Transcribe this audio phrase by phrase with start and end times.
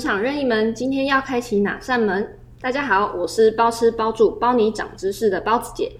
[0.00, 2.26] 职场任意门，今天要开启哪扇门？
[2.58, 5.92] 大家好，我是包吃包住包你涨知识的包子姐。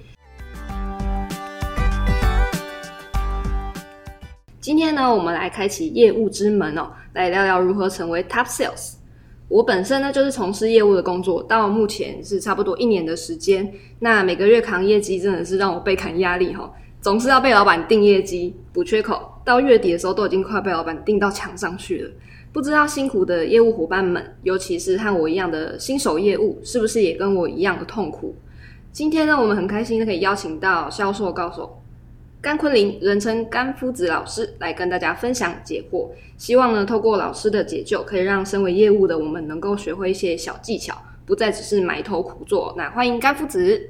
[4.59, 8.95] 今天呢，我们来开启业务之门哦，来聊聊如何成为 Top Sales。
[9.49, 13.71] 我本身呢，就是从事业务的工作，到目前是差不多一年的时间。
[13.99, 16.73] 那每个月扛业绩，真的是让我倍感压力哈、哦，
[17.03, 22.11] 总是要被老板定业绩补缺口，到月底的时候都已经快被老板定到墙上去了。
[22.53, 28.35] 不知道辛苦的业务伙伴们，尤其是和我一样的新手业务，是不是也跟我一样的痛苦？
[28.91, 31.81] 今天呢，我们很开心的可以邀请到销售高手
[32.41, 36.09] 甘坤林，人称甘夫子老师，来跟大家分享解惑。
[36.37, 42.75] 希望呢，透过老师的解救，可以让身为业务的我们能够学会一些小技巧，不再只是埋头苦做。
[42.77, 43.81] 那欢迎甘夫子，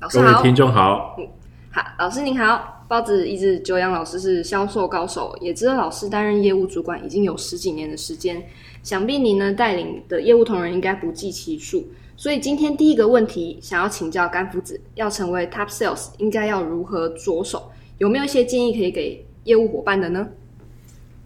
[0.00, 1.26] 老师好，各位听众好，嗯，
[1.70, 2.77] 好，老师您好。
[2.88, 8.42] 包子一直久仰老师是销售高手，也知道老师担任业务主管已经有十几年的时间，
[8.82, 11.86] 想必您呢带领的业务同仁应该不计其数。
[12.16, 17.70] 所以今天第一个问题想要请教甘夫子，要成为 Top Sales 应该要如何着手？
[17.98, 20.26] 有没有一些建议可以给业务伙伴的呢？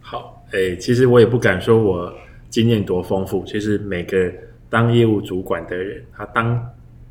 [0.01, 2.13] 好，诶、欸，其实我也不敢说我
[2.49, 4.29] 经验多丰富，其实每个
[4.69, 6.61] 当业务主管的人，他当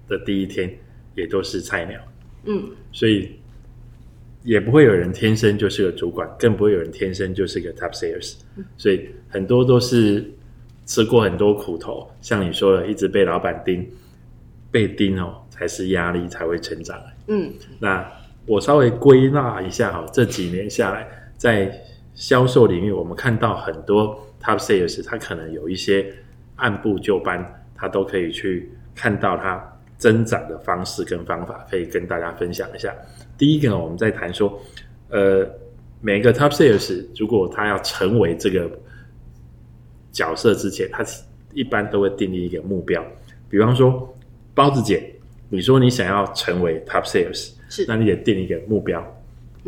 [0.06, 0.70] 的第一天
[1.14, 1.98] 也都是菜鸟，
[2.44, 3.30] 嗯，所以。
[4.44, 8.34] 也不会有人天生就是个主管，更不会有人天生就是个 top sales，
[8.76, 10.32] 所以很多都是
[10.84, 12.10] 吃过很多苦头。
[12.20, 13.88] 像你说的，一直被老板盯，
[14.70, 17.00] 被盯哦，才是压力才会成长。
[17.28, 18.10] 嗯，那
[18.46, 21.72] 我稍微归纳一下哈，这几年下来，在
[22.14, 26.12] 销售领域，我们看到很多 top sales，他可能有一些
[26.56, 29.71] 按部就班，他都可以去看到他
[30.02, 32.92] 增长的方式跟方法，可以跟大家分享一下。
[33.38, 34.60] 第一个呢，我们在谈说，
[35.10, 35.48] 呃，
[36.00, 38.68] 每个 top sales 如果他要成为这个
[40.10, 41.04] 角色之前，他
[41.54, 43.00] 一般都会定立一个目标。
[43.48, 44.12] 比方说，
[44.56, 45.14] 包子姐，
[45.48, 49.00] 你说你想要成为 top sales，是，那你也定一个目标，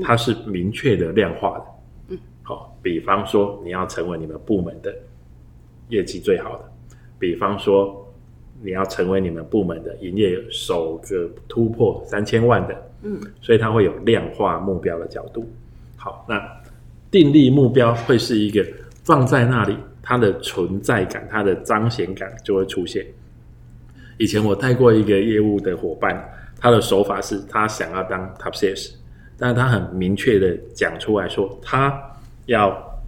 [0.03, 1.65] 它是明确的量化的。
[2.09, 4.93] 嗯，好，比方说你要成为你们部门的
[5.91, 6.65] 业绩最好的，
[7.21, 8.01] 比方说。
[8.63, 15.47] 你要成为你们部门的营业首个突破三千万的，嗯，所以它会有量化目标的角度。
[15.97, 16.41] 好，那
[17.11, 18.67] 订立目标会是一个
[19.05, 23.05] 放在那里，它的存在感、它的彰显感就会出现。
[24.17, 28.93] 以前我带过一个业务的伙伴，他的手法是他想要当 top sales，
[29.37, 32.01] 但是他很明确的讲出来说，他
[32.47, 33.03] 要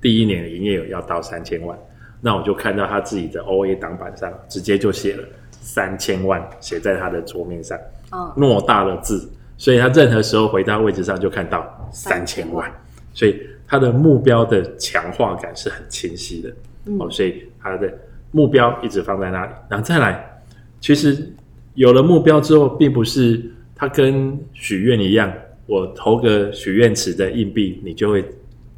[0.00, 1.76] 第一年的营业额要到三千万。
[2.24, 7.76] 那我就看到他自己的 OA 挡板上，直接就写了三千万，写在他的桌面上，
[8.12, 9.28] 哦，偌大的字，
[9.58, 12.72] 所以他任何时候回到位置上就看到三千万，
[13.12, 16.50] 所以他的目标的强化感是很清晰的，
[16.86, 17.92] 嗯，哦，所以他的
[18.30, 19.52] 目标一直放在那里。
[19.68, 20.40] 然后再来，
[20.80, 21.28] 其实
[21.74, 23.42] 有了目标之后，并不是
[23.74, 25.32] 他跟许愿一样，
[25.66, 28.24] 我投个许愿池的硬币，你就会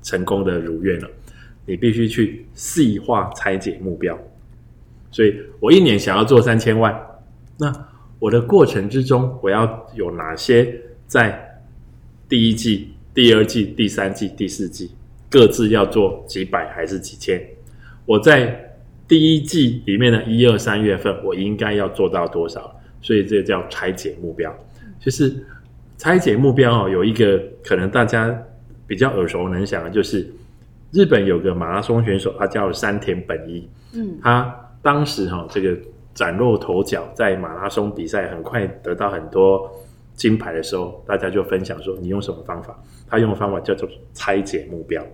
[0.03, 1.09] 成功的如愿了。
[1.67, 4.19] 你必须去细化拆解目标，
[5.11, 6.95] 所以我一年想要做三千万，
[7.59, 7.73] 那
[8.19, 11.63] 我的过程之中，我要有哪些在
[12.29, 14.91] 第一季、第二季、第三季、第四季
[15.31, 17.43] 各自要做几百还是几千？
[18.05, 18.77] 我在
[19.09, 22.79] 第一季里面的一二三月份，我应该要做到多少？
[23.01, 24.55] 所以这叫拆解目标。
[25.01, 25.35] 就是
[25.97, 28.39] 拆解目标哦，有一个可能大家
[28.87, 30.31] 比较耳熟能详的，就是。
[30.95, 33.69] 日本有个马拉松选手，他叫山田本一。
[33.95, 35.77] 嗯，他当时哈这个
[36.15, 39.69] 崭露头角，在马拉松比赛很快得到很多
[40.15, 45.05] 金牌的时候，大家就分享说：“你用什么方法？”他用的方法叫做拆解目标。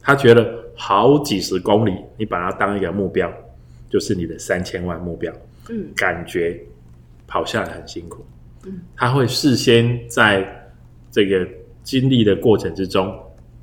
[0.00, 3.28] 他觉得好几十公里，你把它当一个目标，
[3.88, 5.32] 就是你的三千万目标。
[5.68, 6.58] 嗯，感觉
[7.26, 8.24] 跑下来很辛苦。
[8.64, 10.46] 嗯，他会事先在
[11.10, 11.44] 这个
[11.82, 13.12] 经历的过程之中。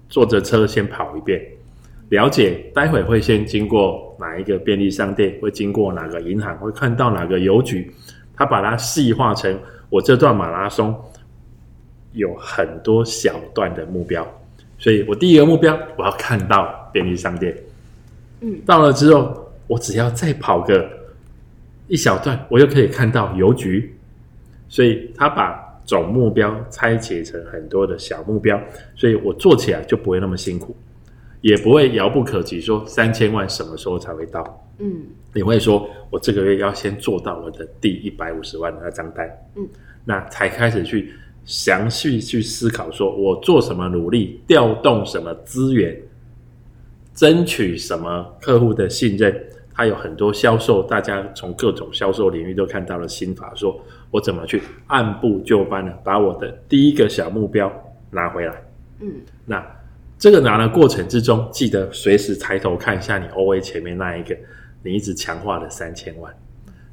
[0.10, 1.42] 坐着车先跑一遍，
[2.10, 7.92] 了解待会会先经过哪一个便利商店，会经过哪个银行，会看到哪个邮局。
[8.36, 9.60] 他把它细化成
[9.90, 10.96] 我这段马拉松
[12.14, 14.26] 有很多小段的目标，
[14.78, 17.56] 所以我第一个目标我要看到便利商店。
[18.42, 20.90] 嗯，到了之后，我只要再跑个
[21.88, 23.94] 一小段，我就可以看到邮局。
[24.70, 25.67] 所以他把。
[25.88, 28.62] 总目标拆解成很多的小目标，
[28.94, 30.76] 所以我做起来就不会那么辛苦，
[31.42, 32.60] 也不会遥不可及。
[32.60, 34.70] 说三千万什么时候才会到？
[34.80, 35.04] 嗯，
[35.34, 39.66] 你会说我这个月要先做到我的第一百五十万的那张单，嗯，
[40.04, 41.14] 那才开始去
[41.46, 45.98] 详细去思考，说我做什么努力，调动什么资源，
[47.16, 49.34] 争取什么客户的信任。
[49.78, 53.80] 他有很多销售，大家从各种销售领域都看到了心法，说
[54.10, 57.72] 我怎么去按部就班的把我的第一个小目标
[58.10, 58.56] 拿回来。
[59.02, 59.14] 嗯，
[59.46, 59.64] 那
[60.18, 64.36] 这个拿的过程之中，记得随时抬头看一下你 OA 前面那一个
[64.82, 66.36] 你一直强化的三千万。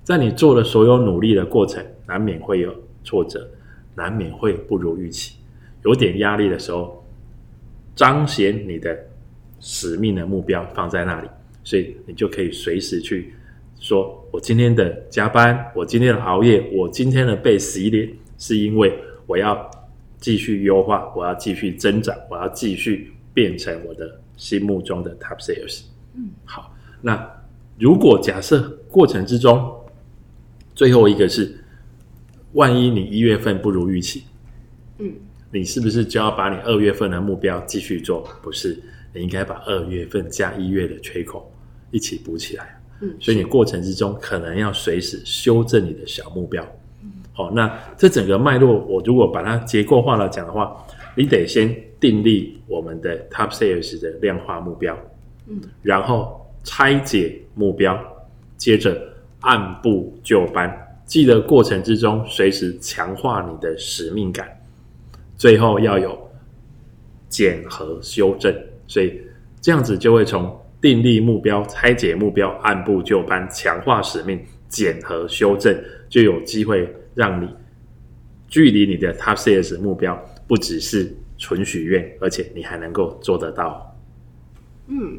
[0.02, 2.70] 在你做的所有努力的过程，难免会有
[3.02, 3.48] 挫折，
[3.94, 5.38] 难免会不如预期，
[5.84, 7.02] 有点压力的时候，
[7.96, 8.94] 彰显你的
[9.58, 11.28] 使命的目标放在那里。
[11.64, 13.34] 所以你就可以随时去
[13.80, 18.08] 说，我今天的加班，我今天的熬夜，我今天的被洗脸，
[18.38, 18.96] 是因为
[19.26, 19.70] 我要
[20.18, 25.82] 继续优化，我要继续增长，我要继续变成我的心目中的 top sales。
[26.14, 27.28] 嗯，好，那
[27.78, 29.74] 如果假设过程之中，
[30.74, 31.54] 最后一个是，
[32.52, 34.24] 万一你一月份不如预期，
[34.98, 35.12] 嗯，
[35.50, 38.22] 你是不是就要把你二月份的目标继续做？
[38.42, 38.80] 不是，
[39.12, 41.50] 你应该把二月份加一月的缺口。
[41.94, 46.66] 一起补起来，嗯，所以你过程之中可能要随时修正你的小目标，
[47.04, 50.84] 嗯，好，那这整个脉络，我如果把它结构化来讲的话，
[51.16, 54.98] 你得先订立我们的 Top Sales 的量化目标，
[55.46, 57.96] 嗯，然后拆解目标，
[58.56, 59.00] 接着
[59.38, 64.48] 按部就班，记得过程之中随时强化你的使命感，
[65.36, 66.28] 最后要有
[67.28, 68.52] 检核修正，
[68.88, 69.20] 所以
[69.60, 70.60] 这样子就会从。
[70.84, 74.38] 订立目标，拆解目标，按部就班，强化使命，
[74.68, 75.74] 检核修正，
[76.10, 77.48] 就有机会让你
[78.48, 83.96] 距离你的 Top Sales 目标不只是纯许愿，而且你还能够做得到。
[84.88, 85.18] 嗯，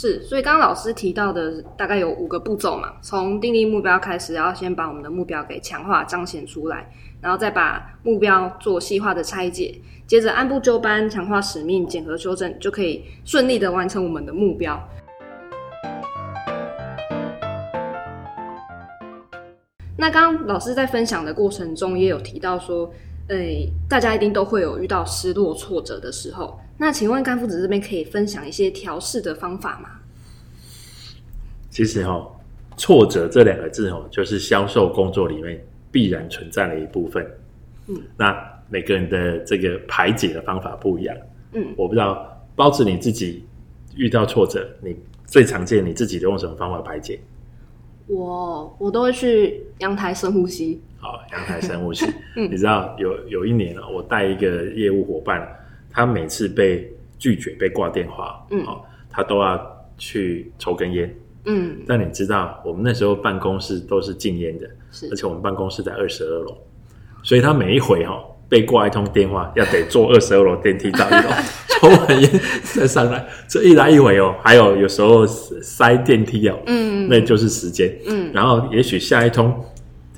[0.00, 6.88] 是，所以刚刚老师提到的大概有五个步骤嘛，从订立目标开始，要先把我们的目标给强化彰显出来，
[7.20, 9.74] 然后再把目标做细化的拆解。
[10.06, 14.80] 接着按部就班，强化使命，检核修正，就可以顺利的完成我们的目标。
[19.96, 22.88] 那刚刚老师在分享的过程中，也有提到说，
[23.30, 26.56] 诶、大家一定都会有遇到失落、挫折的时候。
[26.78, 29.90] 那请问甘夫子这边可以分享一些调试的方法吗？
[31.68, 32.32] 其实哈、哦，
[32.76, 37.26] 挫折这两个字哦，就是销售工作里面必然存在的一部分。
[37.88, 38.54] 嗯，那。
[38.70, 41.16] 每个人的这个排解的方法不一样。
[41.54, 43.42] 嗯，我不知道包子你自己
[43.96, 44.94] 遇到挫折，你
[45.24, 47.18] 最常见你自己都用什么方法排解？
[48.08, 50.82] 我我都会去阳台深呼吸。
[50.98, 52.04] 好，阳台深呼吸。
[52.36, 55.48] 嗯，你知道有有一年我带一个业务伙伴，
[55.90, 58.64] 他每次被拒绝、被挂电话，嗯，
[59.10, 61.14] 他都要去抽根烟。
[61.44, 66.56] 嗯，但你知道我们那时候办公室都是禁烟的，是，而且我们办公室在二十二楼，
[67.22, 68.22] 所以他每一回哈。
[68.50, 71.28] 被挂一通电话，要得坐二十二楼电梯到一楼，
[71.68, 79.54] 抽完烟再上来，这一来一回哦，还有有时候塞电梯哦，嗯，那就是时间，嗯，然后也许下一通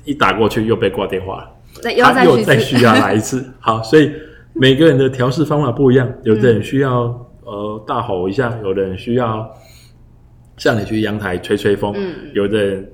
[0.05, 1.51] 一打过去又被挂电话了，
[1.83, 4.09] 那又再又再需要来一次，好，所以
[4.53, 7.05] 每个人的调试方法不一样，有的人需要
[7.43, 9.49] 呃大吼一下，有的人需要
[10.57, 12.91] 像你去阳台吹吹风，嗯，有的人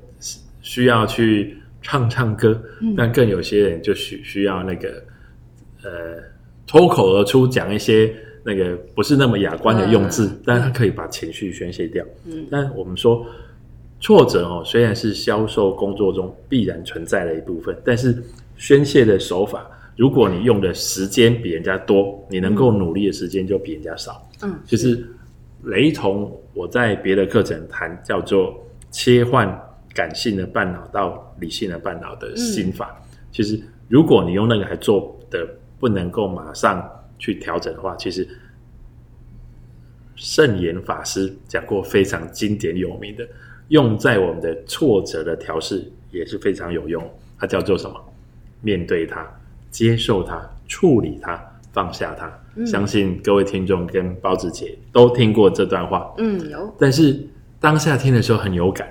[0.61, 4.89] 需要去唱唱歌，嗯，但更有些人就需需要那个。
[5.83, 5.91] 呃，
[6.65, 8.11] 脱口而出讲一些
[8.43, 12.03] 那个不是那么雅观的用字，嗯、但他可以把情绪宣泄掉。
[12.25, 13.23] 嗯，但我们说
[14.01, 18.21] 挫折哦，虽然是销售工作中必然存在的一部分，但是
[18.57, 24.25] 宣泄的手法，如果你用的时间比人家多，你能够努力的时间就比人家少。
[24.41, 25.05] 嗯，其实
[25.63, 28.57] 雷同我在别的课程谈叫做
[28.91, 29.45] 切换
[29.93, 32.97] 感性的半脑到理性的半脑的心法。
[33.01, 35.45] 嗯、其实如果你用那个还做的。
[35.79, 36.83] 不能够马上
[37.19, 38.27] 去调整的话，其实
[40.15, 43.23] 圣严法师讲过非常经典有名的，
[43.67, 47.07] 用在我们的挫折的调试也是非常有用。
[47.37, 48.03] 它叫做什么？
[48.61, 49.23] 面对它，
[49.77, 51.39] 接受它，处理它，
[51.71, 52.27] 放下它。
[52.55, 56.11] 嗯、相信各位听众跟包子姐都听过这段话。
[56.17, 56.75] 嗯，有。
[56.79, 57.15] 但是
[57.59, 58.87] 当下听的时候很有感，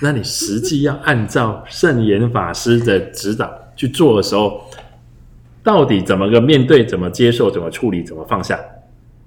[0.00, 4.62] 那你实际要按照圣严法师的指导去做的时候。
[5.64, 6.84] 到底怎么个面对？
[6.84, 7.48] 怎么接受？
[7.48, 8.02] 怎么处理？
[8.02, 8.58] 怎么放下？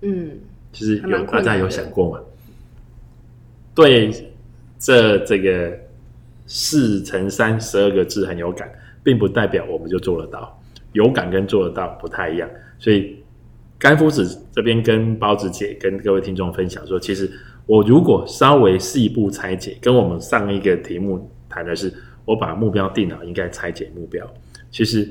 [0.01, 0.31] 嗯，
[0.73, 2.19] 其实有大家有想过吗？
[3.73, 4.11] 对，
[4.77, 5.71] 这这个
[6.45, 8.69] 四乘三十二个字很有感，
[9.01, 10.61] 并不代表我们就做得到。
[10.95, 12.49] 有感跟做得到不太一样，
[12.79, 13.15] 所以
[13.77, 17.29] 甘夫子这边跟包子姐跟各位听众分享说，其实
[17.67, 21.93] 我如果稍微细部拆解，跟我们上一个题目谈的是，
[22.25, 24.27] 我把目标定好，应该拆解目标，
[24.71, 25.07] 其实。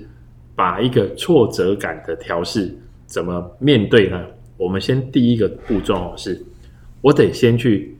[0.57, 2.73] 把一个挫折感的调试
[3.07, 4.25] 怎么面对呢？
[4.57, 6.41] 我们先第一个步骤是，
[7.01, 7.97] 我得先去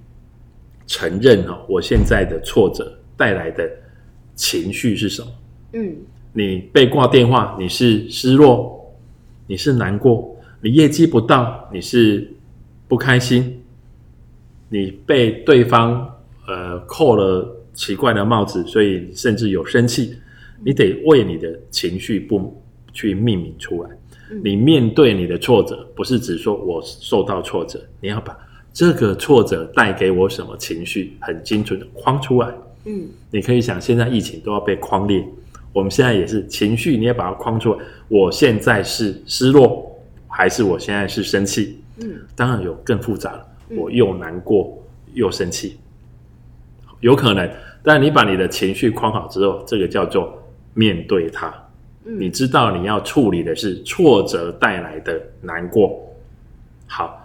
[0.87, 3.69] 承认哦，我现在的挫折带来的
[4.37, 5.29] 情绪是什么？
[5.73, 5.97] 嗯，
[6.37, 8.93] 你被挂电话，你是失落，
[9.47, 12.29] 你是难过，你业绩不到，你是
[12.89, 13.63] 不开心，
[14.69, 16.13] 你被对方
[16.49, 20.17] 呃扣了奇怪的帽子，所以甚至有生气，
[20.65, 22.61] 你得为你的情绪不
[22.93, 23.91] 去命名出来。
[24.43, 28.37] 你面对你的挫折，不是只说我受到挫折，你要把
[28.73, 32.53] 这个挫折带给我什么情绪，很精准的框出来。
[32.87, 35.25] 嗯，你可以想，现在疫情都要被框裂，
[35.75, 37.79] 我们现在也是情绪，你也把它框出来。
[38.09, 39.93] 我现在是失落，
[40.29, 41.83] 还是我现在是生气？
[41.99, 45.77] 嗯，当然有更复杂了，我又难过又生气，
[47.01, 47.51] 有可能。
[47.83, 51.53] 但你把你的情绪框好之后，这个叫做面对它。
[52.05, 56.01] 你知道你要处理的是挫折带来的难过，
[56.87, 57.21] 好，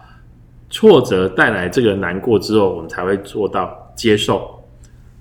[0.69, 4.63] 挫折带来这个难过之后，我们才会做到接受，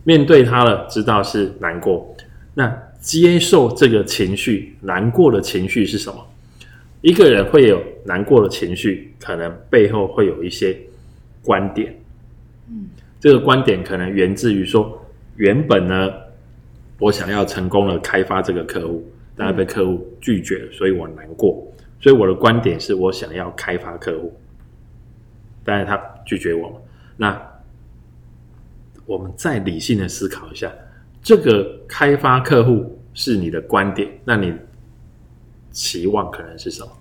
[0.04, 2.14] 面对它了，知道是难过，
[2.54, 2.72] 那
[3.08, 6.26] 接受这个情绪，难过的情绪是什么？
[7.00, 10.78] 一个人会有难过的情绪，可能背后会有一些
[11.42, 11.98] 观点，
[12.68, 15.02] 嗯，这个观点可能源自于说，
[15.36, 16.12] 原本呢，
[16.98, 19.02] 我想要成功的开发这个客户。
[19.40, 21.64] 但是被客户拒绝了，所以我难过。
[22.00, 24.36] 所以我的观点是我想要开发客户，
[25.64, 25.96] 但是他
[26.26, 26.82] 拒绝我。
[27.16, 27.40] 那
[29.06, 30.72] 我们再理性的思考一下，
[31.22, 34.54] 这个开发客户是你的观点，那你
[35.72, 36.92] 期望可能是什么？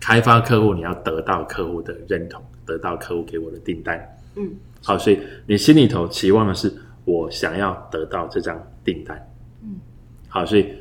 [0.00, 4.16] 开发客户，你要得到客户的认同，得到客户给我的订单。
[4.36, 4.52] 嗯，
[4.84, 6.72] 好，所以你心里头期望的是
[7.04, 9.28] 我想要得到这张订单。
[9.64, 9.80] 嗯
[10.28, 10.72] 好，所以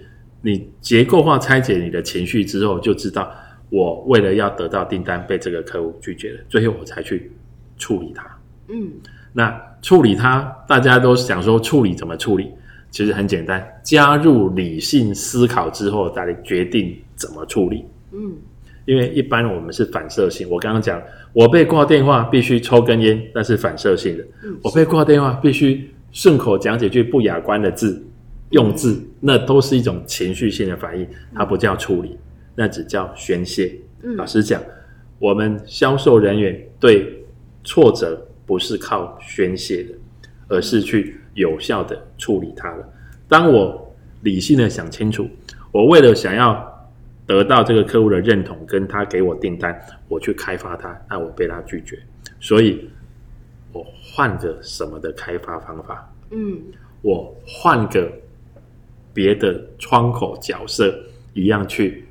[0.44, 3.34] 你结构化拆解你的情绪之后，就知道
[3.72, 7.32] 我为了要得到订单被这个客户拒绝了，最后我才去
[7.80, 8.40] 处理它。
[8.68, 8.92] 嗯，
[9.34, 12.52] 那处理它，大家都想说处理怎么处理？
[12.96, 17.84] 其实很简单，加入理性思考之后，再来决定怎么处理。
[18.14, 18.38] 嗯，
[18.86, 20.50] 因为一般我们是反射性。
[20.50, 24.24] 我刚刚讲，我被挂电话必须抽根烟，那是反射性的。
[24.46, 28.02] 嗯，我被挂电话必须顺口讲几句不雅观的字。
[28.52, 32.18] 用字，那都是一种情绪性的反应，它不叫处理，
[32.56, 33.78] 那只叫宣泄。
[34.04, 34.64] 嗯，老实讲，
[35.20, 37.22] 我们销售人员对
[37.66, 39.90] 挫折不是靠宣泄的，
[40.48, 42.90] 而是去有效的处理它了。
[43.30, 45.30] 当我理性的想清楚，
[45.72, 46.90] 我为了想要
[47.28, 52.00] 得到这个客户的认同，跟他给我订单，我去开发他，那我被他拒绝，
[52.40, 52.90] 所以
[53.72, 56.12] 我换个什么的开发方法？
[56.32, 56.60] 嗯，
[57.04, 58.12] 我换个。
[59.16, 60.94] 别的窗口角色
[61.34, 62.06] 一样去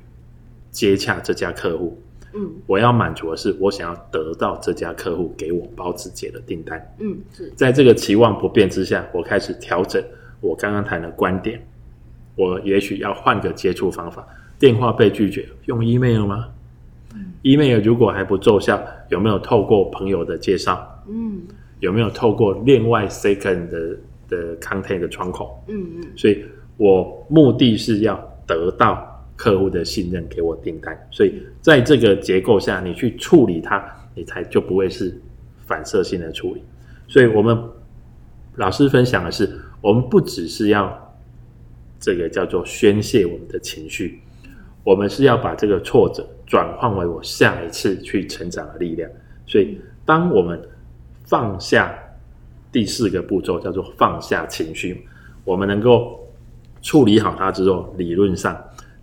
[0.71, 2.01] 接洽这家客户，
[2.35, 10.03] 嗯，我要满足的是我想要得到这家客户给我包子姐的订单，嗯，是在这个期望不变之下，我开始调整
[10.41, 11.65] 我刚刚谈的观点，
[12.35, 14.27] 我也许要换个接触方法，
[14.59, 16.49] 电话被拒绝，用 email 吗？
[17.13, 21.03] 嗯，email 如果还不奏效，有没有透过朋友的介绍？
[21.07, 21.41] 嗯，
[21.79, 25.63] 有没有透过另外 second 的的 content 的窗口？
[25.67, 26.43] 嗯嗯，所以。
[26.77, 35.19] 我目的是要得到客户的信任，给我订单，所以在这个结构下，你去处理它，你才就不会是
[35.65, 36.63] 反射性的处理。
[37.07, 37.57] 所以，我们
[38.55, 41.15] 老师分享的是，我们不只是要
[41.99, 44.21] 这个叫做宣泄我们的情绪，
[44.83, 49.09] 我们是要把这个挫折转换为我下一次去成长的力量。
[49.45, 50.61] 所以，当我们
[51.25, 51.93] 放下
[52.71, 55.05] 第四个步骤，叫做放下情绪，
[55.43, 56.21] 我们能够。
[56.81, 58.55] 处理好它之后，理论上，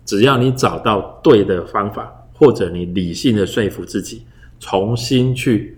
[0.05, 4.23] 只要你找到对的方法，或者你理性的说服自己，
[4.59, 5.77] 重新去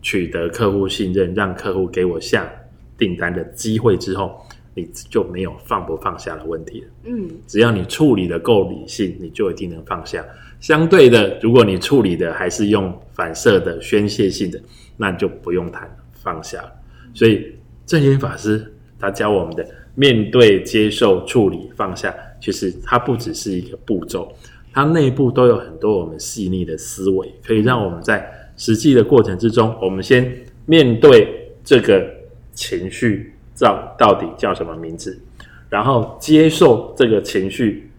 [0.00, 2.50] 取得客户信任，让客户给我下
[2.96, 4.40] 订单的机会之后，
[4.74, 6.86] 你就没有放不放下的问题了。
[7.04, 10.24] 嗯，只要你处理的够理性，你就一定能放下。
[10.60, 14.60] 相对的，如果你处理的还是用反射的宣泄性的，
[14.96, 16.72] 那就不用谈放下了。
[17.14, 17.52] 所以
[17.86, 19.66] 证严法师他教我们的。
[19.94, 24.32] 面对、接受、处理、放下，其实它不只是一个步骤，
[24.72, 30.32] 它内部都有很多我们细腻的思维，可以让我们在实际的过程之中，我们先
[30.66, 32.04] 面对这个
[32.52, 35.20] 情绪造到底叫什么名字，
[35.68, 37.90] 然后接受这个情绪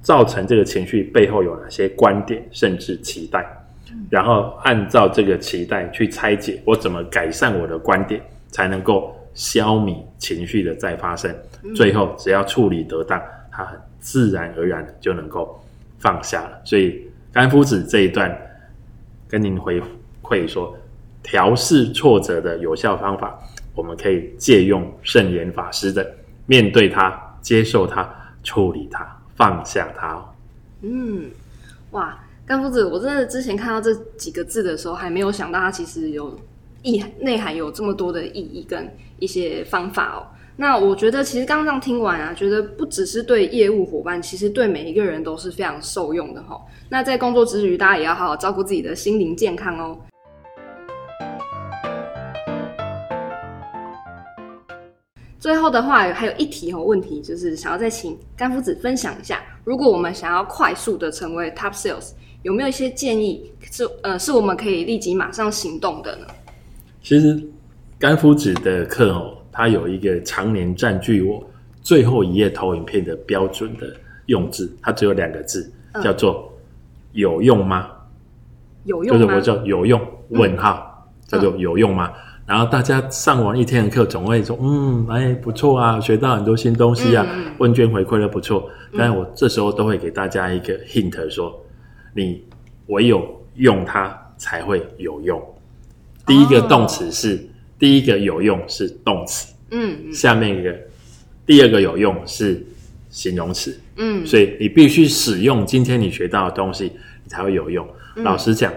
[0.00, 3.46] 造成这个情绪背后有哪些观点甚至期待，
[4.08, 9.14] 然后按照这个期待去拆解，我怎么改善我的观点才能够。
[9.34, 11.32] 消弭情绪的再发生，
[11.72, 13.22] 最后只要处理得当，
[13.58, 15.60] 他很自然而然的就能够
[15.98, 16.60] 放下了。
[16.64, 18.32] 所以甘夫子这一段
[19.26, 19.82] 跟您回
[20.22, 20.78] 馈说，
[21.24, 23.36] 调试挫折的有效方法，
[23.74, 26.08] 我们可以借用圣严法师的
[26.46, 28.08] 面对它、接受它、
[28.44, 30.24] 处理它、放下它。
[30.82, 31.28] 嗯，
[31.90, 36.38] 哇，甘夫子，我真的之前看到这几个字的时候，还没有想到它其实有
[36.82, 38.88] 意内涵，有这么多的意义跟
[39.18, 40.37] 一些方法哦。
[40.60, 46.60] 那我觉得，其实刚刚听完啊，觉得不只是对业务伙伴，其实对每一个人都是非常受用的哈。
[46.88, 49.96] 那在工作之余，大家也要好好照顾自己的心灵健康哦。
[55.38, 62.10] 最后的话，还有一题哦，问题就是想要再请甘夫子分享一下，如果我们想要快速的成为 Top Sales，
[62.42, 66.26] 有没有一些建议是呃，是我们可以立即马上行动的呢？
[67.00, 67.40] 其实
[67.96, 69.37] 甘夫子的课哦。
[69.58, 71.44] 它有一个常年占据我
[71.82, 73.92] 最后一页投影片的标准的
[74.26, 76.48] 用字，它只有两个字，嗯、叫做
[77.10, 77.88] “有用吗？”
[78.86, 79.20] 有用吗？
[79.20, 82.06] 就是我叫有用问号，嗯、叫做有用吗？
[82.06, 82.14] 嗯、
[82.46, 87.26] 然后大家上完一天的课，总会说：“嗯，哎，不错啊，学到很多新东西啊。
[87.28, 91.52] 嗯”问卷回馈的不错，但是我这时候都会给大家一个 hint，说
[92.14, 92.44] ：“你
[92.86, 95.42] 唯有用它才会有用。”
[96.24, 97.44] 第一个动词是。
[97.78, 100.76] 哦第一个有用是动词，嗯，嗯，下面一个
[101.46, 102.60] 第二个有用是
[103.08, 106.86] 形容词，嗯，所以你必须使用今天你学到的东西，
[107.22, 107.86] 你才会有用。
[108.16, 108.72] 嗯、老实讲，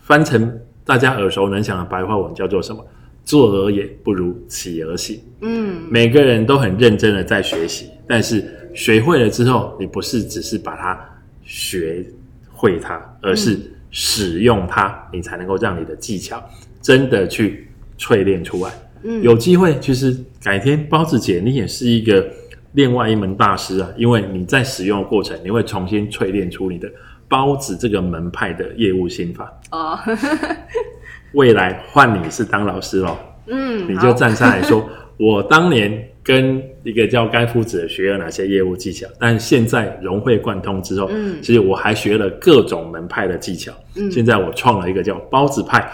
[0.00, 2.82] 翻成大家耳熟能详的白话文叫做什么？
[3.22, 5.20] 坐而也不如起而行。
[5.42, 8.42] 嗯，每个人都很认真的在学习，但是
[8.74, 10.98] 学会了之后，你不是只是把它
[11.44, 12.02] 学
[12.50, 16.42] 会它，而是使用它，嗯、你才能够让你的技巧
[16.80, 17.67] 真的去。
[17.98, 18.70] 淬炼出来，
[19.02, 22.26] 嗯，有机会，其实改天包子姐你也是一个
[22.72, 26.88] 另外一门大师啊，因为你在使用的过程，你会重新淬炼出你的
[27.28, 29.52] 包子这个门派的业务心法。
[29.72, 29.98] 哦。
[31.32, 33.18] 未来换你是当老师喽，
[33.48, 43.70] 嗯，你就站上来说，我当年跟一个叫该夫子的学了哪些业务技巧，但现在融会贯通之后，嗯，其实我还学了各种门派的技巧。
[43.94, 45.86] 嗯，现在我创了一个叫包子派，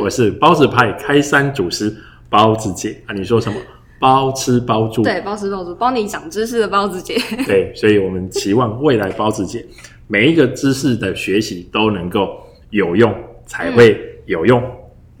[0.00, 1.94] 我是包子派开山祖师
[2.30, 3.12] 包子姐啊。
[3.12, 3.60] 你说什么？
[4.00, 5.02] 包吃包住？
[5.02, 7.14] 对，包吃包住，包你长知识的包子姐。
[7.46, 9.62] 对，所以我们期望未来包子姐
[10.06, 12.38] 每一个知识的学习都能够
[12.70, 14.62] 有用，才会有用。
[14.62, 14.70] 嗯，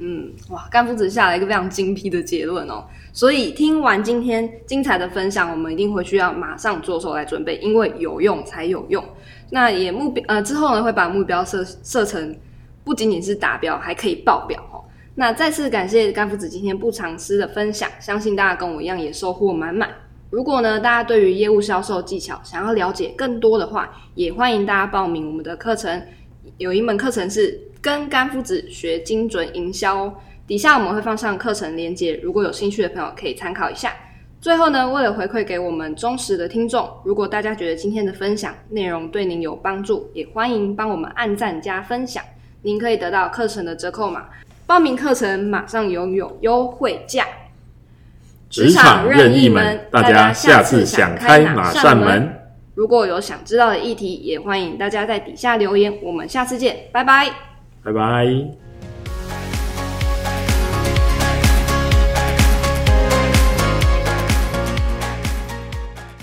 [0.00, 2.84] 嗯，哇，甘夫子下了一个非常精辟的结论哦。
[3.12, 9.04] 所以听完今天精彩的分享，我们一定会需要马上着手来准备，因为有用才有用。
[9.50, 12.36] 那也目标呃之后呢，会把目标设设成
[12.84, 14.84] 不仅仅是达标，还可以爆表哦。
[15.16, 19.90] 那再次感谢甘夫子今天不藏私的分享，相信大家跟我一样也收获满满。
[20.30, 26.00] 如果呢大家对于业务销售技巧想要了解更多的话，也欢迎大家报名我们的课程。
[26.56, 30.14] 有一门课程是跟甘夫子学精准营销哦。
[30.46, 33.92] 底下我们会放上课程连接，如果有兴趣的朋友可以参考一下。
[34.40, 42.22] 最后呢，为了回馈给我们忠实的听众，如果大家觉得今天的分享内容对您有帮助，也欢迎帮我们按赞加分享。
[42.62, 44.28] 您可以得到课程的折扣码，
[44.66, 47.26] 报名课程马上拥有优惠价。
[48.48, 52.32] 职场任意门，大家下次想开哪扇门？
[52.74, 55.92] 如果有想知道的议题，也欢迎大家在底下留言。
[56.00, 57.28] 我们下次见，拜拜，
[57.88, 58.67] 拜拜。